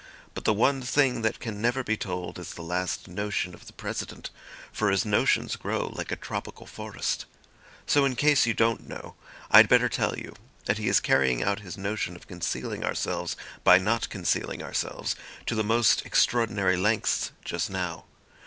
[0.33, 3.73] But the one thing that can never be told is the last notion of the
[3.73, 4.31] President,
[4.71, 7.27] for his notions grow like a tropical forest.
[7.85, 9.13] So in case you don't know,
[9.51, 10.33] I'd better tell you
[10.65, 15.53] that he is carrying out his notion of concealing ourselves by not concealing ourselves to
[15.53, 18.05] the most extraordinary lengths just now.